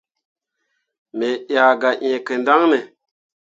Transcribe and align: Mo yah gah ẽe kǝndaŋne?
Mo 1.17 1.29
yah 1.53 1.71
gah 1.81 1.95
ẽe 2.05 2.09
kǝndaŋne? 2.27 2.79